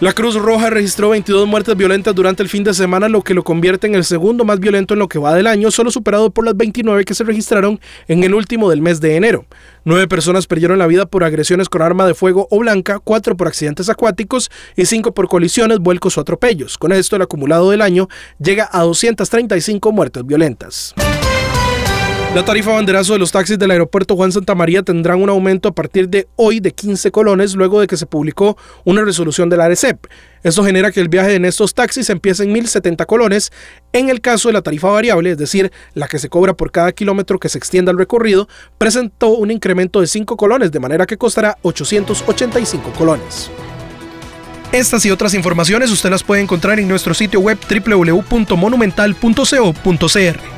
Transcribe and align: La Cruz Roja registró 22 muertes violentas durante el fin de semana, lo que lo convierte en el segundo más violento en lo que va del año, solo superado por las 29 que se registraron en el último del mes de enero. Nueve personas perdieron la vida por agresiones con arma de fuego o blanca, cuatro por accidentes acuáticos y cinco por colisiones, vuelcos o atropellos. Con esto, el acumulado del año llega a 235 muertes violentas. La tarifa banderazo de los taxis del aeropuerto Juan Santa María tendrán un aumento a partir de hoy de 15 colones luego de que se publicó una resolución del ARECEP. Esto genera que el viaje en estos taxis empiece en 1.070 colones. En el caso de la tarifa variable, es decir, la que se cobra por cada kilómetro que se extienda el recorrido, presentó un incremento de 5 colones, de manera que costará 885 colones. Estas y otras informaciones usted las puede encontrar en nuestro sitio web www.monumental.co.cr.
La 0.00 0.12
Cruz 0.12 0.36
Roja 0.36 0.70
registró 0.70 1.08
22 1.08 1.48
muertes 1.48 1.76
violentas 1.76 2.14
durante 2.14 2.40
el 2.44 2.48
fin 2.48 2.62
de 2.62 2.72
semana, 2.72 3.08
lo 3.08 3.22
que 3.22 3.34
lo 3.34 3.42
convierte 3.42 3.88
en 3.88 3.96
el 3.96 4.04
segundo 4.04 4.44
más 4.44 4.60
violento 4.60 4.94
en 4.94 5.00
lo 5.00 5.08
que 5.08 5.18
va 5.18 5.34
del 5.34 5.48
año, 5.48 5.72
solo 5.72 5.90
superado 5.90 6.30
por 6.30 6.44
las 6.44 6.56
29 6.56 7.04
que 7.04 7.14
se 7.14 7.24
registraron 7.24 7.80
en 8.06 8.22
el 8.22 8.32
último 8.32 8.70
del 8.70 8.80
mes 8.80 9.00
de 9.00 9.16
enero. 9.16 9.46
Nueve 9.84 10.06
personas 10.06 10.46
perdieron 10.46 10.78
la 10.78 10.86
vida 10.86 11.06
por 11.06 11.24
agresiones 11.24 11.68
con 11.68 11.82
arma 11.82 12.06
de 12.06 12.14
fuego 12.14 12.46
o 12.48 12.60
blanca, 12.60 13.00
cuatro 13.00 13.36
por 13.36 13.48
accidentes 13.48 13.88
acuáticos 13.88 14.52
y 14.76 14.84
cinco 14.84 15.14
por 15.14 15.26
colisiones, 15.26 15.80
vuelcos 15.80 16.16
o 16.16 16.20
atropellos. 16.20 16.78
Con 16.78 16.92
esto, 16.92 17.16
el 17.16 17.22
acumulado 17.22 17.70
del 17.70 17.82
año 17.82 18.08
llega 18.38 18.68
a 18.70 18.82
235 18.82 19.90
muertes 19.90 20.24
violentas. 20.24 20.94
La 22.34 22.44
tarifa 22.44 22.72
banderazo 22.72 23.14
de 23.14 23.18
los 23.18 23.32
taxis 23.32 23.58
del 23.58 23.70
aeropuerto 23.70 24.14
Juan 24.14 24.30
Santa 24.30 24.54
María 24.54 24.82
tendrán 24.82 25.22
un 25.22 25.30
aumento 25.30 25.70
a 25.70 25.74
partir 25.74 26.10
de 26.10 26.28
hoy 26.36 26.60
de 26.60 26.72
15 26.72 27.10
colones 27.10 27.54
luego 27.54 27.80
de 27.80 27.86
que 27.86 27.96
se 27.96 28.04
publicó 28.04 28.58
una 28.84 29.02
resolución 29.02 29.48
del 29.48 29.62
ARECEP. 29.62 30.06
Esto 30.42 30.62
genera 30.62 30.92
que 30.92 31.00
el 31.00 31.08
viaje 31.08 31.36
en 31.36 31.46
estos 31.46 31.72
taxis 31.72 32.10
empiece 32.10 32.44
en 32.44 32.54
1.070 32.54 33.06
colones. 33.06 33.50
En 33.94 34.10
el 34.10 34.20
caso 34.20 34.50
de 34.50 34.52
la 34.52 34.60
tarifa 34.60 34.90
variable, 34.90 35.30
es 35.30 35.38
decir, 35.38 35.72
la 35.94 36.06
que 36.06 36.18
se 36.18 36.28
cobra 36.28 36.52
por 36.52 36.70
cada 36.70 36.92
kilómetro 36.92 37.38
que 37.38 37.48
se 37.48 37.56
extienda 37.56 37.92
el 37.92 37.98
recorrido, 37.98 38.46
presentó 38.76 39.30
un 39.30 39.50
incremento 39.50 40.02
de 40.02 40.06
5 40.06 40.36
colones, 40.36 40.70
de 40.70 40.80
manera 40.80 41.06
que 41.06 41.16
costará 41.16 41.56
885 41.62 42.92
colones. 42.92 43.50
Estas 44.70 45.06
y 45.06 45.10
otras 45.10 45.32
informaciones 45.32 45.90
usted 45.90 46.10
las 46.10 46.22
puede 46.22 46.42
encontrar 46.42 46.78
en 46.78 46.88
nuestro 46.88 47.14
sitio 47.14 47.40
web 47.40 47.56
www.monumental.co.cr. 47.58 50.57